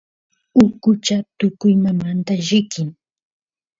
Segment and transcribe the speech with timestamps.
[0.63, 2.89] ukucha tukuymamanta llikin